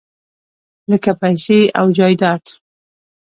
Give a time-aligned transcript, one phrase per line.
[0.91, 2.43] لکه پیسې او جایداد.